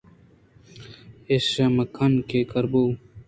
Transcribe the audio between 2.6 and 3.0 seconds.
بو